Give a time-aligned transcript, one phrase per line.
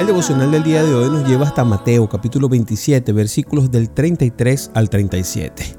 [0.00, 4.70] El devocional del día de hoy nos lleva hasta Mateo capítulo 27 versículos del 33
[4.72, 5.76] al 37.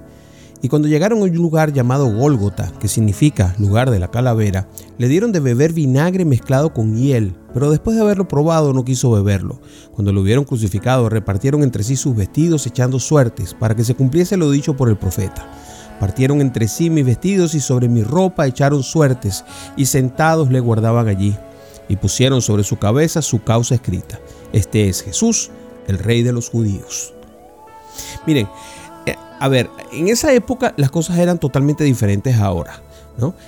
[0.61, 4.69] Y cuando llegaron a un lugar llamado Gólgota, que significa lugar de la calavera,
[4.99, 9.09] le dieron de beber vinagre mezclado con hiel, pero después de haberlo probado no quiso
[9.09, 9.59] beberlo.
[9.91, 14.37] Cuando lo hubieron crucificado, repartieron entre sí sus vestidos echando suertes, para que se cumpliese
[14.37, 15.51] lo dicho por el profeta.
[15.99, 19.43] Partieron entre sí mis vestidos y sobre mi ropa echaron suertes,
[19.75, 21.35] y sentados le guardaban allí
[21.91, 24.17] y pusieron sobre su cabeza su causa escrita.
[24.53, 25.51] Este es Jesús,
[25.87, 27.13] el rey de los judíos.
[28.25, 28.47] Miren,
[29.05, 32.81] eh, a ver, en esa época las cosas eran totalmente diferentes ahora.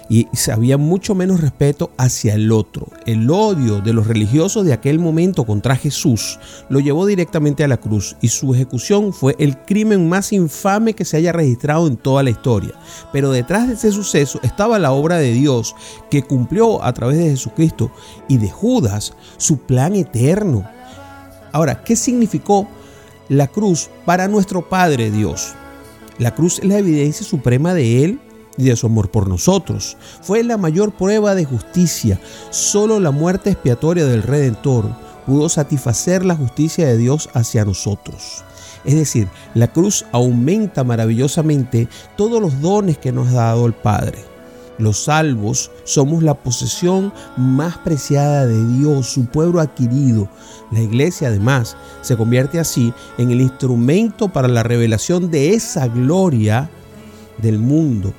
[0.10, 2.88] Y había mucho menos respeto hacia el otro.
[3.06, 7.78] El odio de los religiosos de aquel momento contra Jesús lo llevó directamente a la
[7.78, 12.24] cruz y su ejecución fue el crimen más infame que se haya registrado en toda
[12.24, 12.74] la historia.
[13.12, 15.76] Pero detrás de ese suceso estaba la obra de Dios
[16.10, 17.92] que cumplió a través de Jesucristo
[18.28, 20.68] y de Judas su plan eterno.
[21.52, 22.68] Ahora, ¿qué significó
[23.30, 25.54] la cruz para nuestro Padre Dios?
[26.20, 28.20] La cruz es la evidencia suprema de Él
[28.58, 29.98] y de su amor por nosotros.
[30.22, 32.20] Fue la mayor prueba de justicia.
[32.50, 34.86] Solo la muerte expiatoria del Redentor
[35.26, 38.44] pudo satisfacer la justicia de Dios hacia nosotros.
[38.86, 41.88] Es decir, la cruz aumenta maravillosamente
[42.18, 44.20] todos los dones que nos ha dado el Padre.
[44.80, 50.28] Los salvos somos la posesión más preciada de Dios, su pueblo adquirido.
[50.72, 56.70] La iglesia además se convierte así en el instrumento para la revelación de esa gloria
[57.38, 58.14] del mundo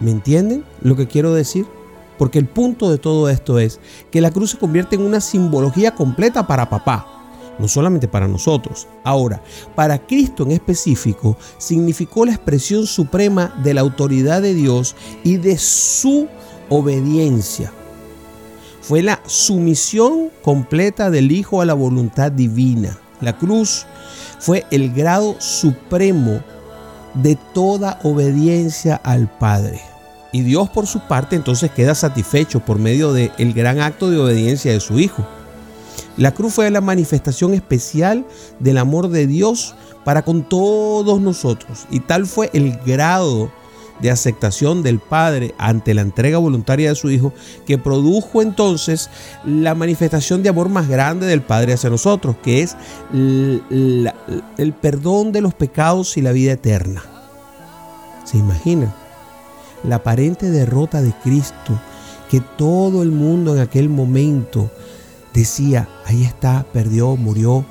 [0.00, 1.66] ¿Me entienden lo que quiero decir?
[2.18, 3.80] Porque el punto de todo esto es
[4.10, 7.06] que la cruz se convierte en una simbología completa para papá,
[7.58, 8.86] no solamente para nosotros.
[9.04, 9.42] Ahora,
[9.74, 15.58] para Cristo en específico, significó la expresión suprema de la autoridad de Dios y de
[15.58, 16.28] su
[16.68, 17.72] obediencia.
[18.80, 22.98] Fue la sumisión completa del Hijo a la voluntad divina.
[23.20, 23.86] La cruz
[24.38, 26.40] fue el grado supremo
[27.16, 29.80] de toda obediencia al Padre.
[30.32, 34.18] Y Dios por su parte entonces queda satisfecho por medio del el gran acto de
[34.18, 35.26] obediencia de su Hijo.
[36.16, 38.24] La cruz fue la manifestación especial
[38.58, 41.86] del amor de Dios para con todos nosotros.
[41.90, 43.50] Y tal fue el grado
[44.00, 47.32] de aceptación del Padre ante la entrega voluntaria de su Hijo
[47.66, 49.10] que produjo entonces
[49.44, 52.76] la manifestación de amor más grande del Padre hacia nosotros, que es
[53.12, 57.02] el, perdón de los pecados y la vida eterna.
[58.24, 58.92] ¿Se imaginan?
[59.84, 61.78] La aparente derrota de Cristo
[62.30, 64.70] que todo el mundo en aquel momento
[65.32, 67.64] decía, ahí está, perdió, murió.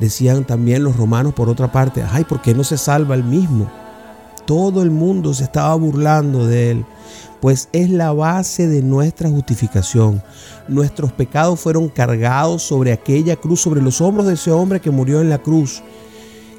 [0.00, 3.70] Decían también los romanos por otra parte, ay, ¿por qué no se salva el mismo?
[4.46, 6.84] Todo el mundo se estaba burlando de él,
[7.40, 10.22] pues es la base de nuestra justificación.
[10.68, 15.20] Nuestros pecados fueron cargados sobre aquella cruz, sobre los hombros de ese hombre que murió
[15.20, 15.82] en la cruz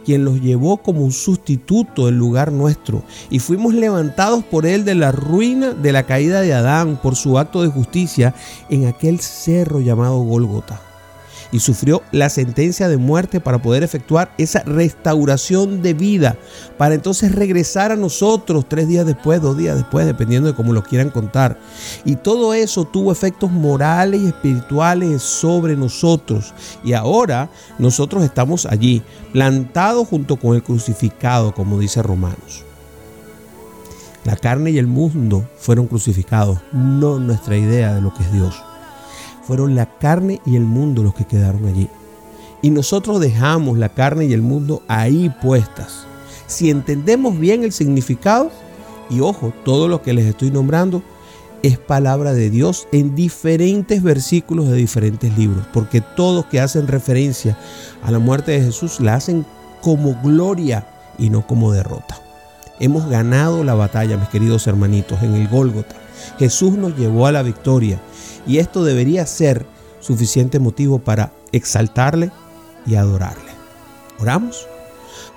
[0.04, 4.96] quien los llevó como un sustituto en lugar nuestro, y fuimos levantados por él de
[4.96, 8.36] la ruina de la caída de Adán por su acto de justicia
[8.70, 10.93] en aquel cerro llamado Golgota
[11.54, 16.36] y sufrió la sentencia de muerte para poder efectuar esa restauración de vida,
[16.80, 20.84] para entonces regresar a nosotros tres días después, dos días después, dependiendo de cómo lo
[20.84, 21.60] quieran contar.
[22.06, 26.56] Y todo eso tuvo efectos morales y espirituales sobre nosotros.
[26.84, 32.66] Y ahora nosotros estamos allí, plantados junto con el crucificado, como dice Romanos.
[34.26, 38.56] La carne y el mundo fueron crucificados, no nuestra idea de lo que es Dios
[39.46, 41.90] fueron la carne y el mundo los que quedaron allí.
[42.62, 46.06] Y nosotros dejamos la carne y el mundo ahí puestas.
[46.48, 48.52] Si entendemos bien el significado,
[49.10, 51.04] y ojo, todo lo que les estoy nombrando
[51.62, 57.58] es palabra de Dios en diferentes versículos de diferentes libros, porque todos que hacen referencia
[58.04, 59.46] a la muerte de Jesús la hacen
[59.82, 60.88] como gloria
[61.18, 62.23] y no como derrota.
[62.84, 65.96] Hemos ganado la batalla, mis queridos hermanitos, en el Gólgota.
[66.38, 68.02] Jesús nos llevó a la victoria
[68.46, 69.66] y esto debería ser
[70.02, 72.30] suficiente motivo para exaltarle
[72.86, 73.54] y adorarle.
[74.20, 74.68] Oramos.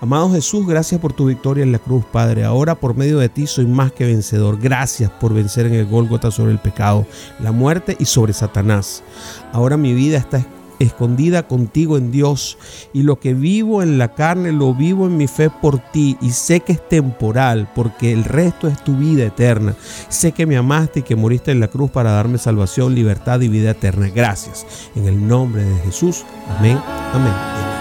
[0.00, 2.42] Amado Jesús, gracias por tu victoria en la cruz, Padre.
[2.42, 4.58] Ahora por medio de ti soy más que vencedor.
[4.58, 7.06] Gracias por vencer en el Gólgota sobre el pecado,
[7.38, 9.04] la muerte y sobre Satanás.
[9.52, 10.44] Ahora mi vida está
[10.78, 12.58] escondida contigo en Dios
[12.92, 16.30] y lo que vivo en la carne lo vivo en mi fe por ti y
[16.30, 19.74] sé que es temporal porque el resto es tu vida eterna.
[20.08, 23.48] Sé que me amaste y que moriste en la cruz para darme salvación, libertad y
[23.48, 24.08] vida eterna.
[24.08, 24.66] Gracias.
[24.94, 26.24] En el nombre de Jesús.
[26.58, 26.78] Amén.
[27.12, 27.75] Amén.